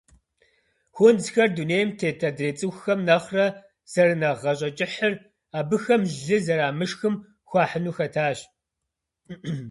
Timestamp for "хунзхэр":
0.95-1.49